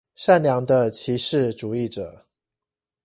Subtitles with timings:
[0.15, 2.25] 善良的歧視主義者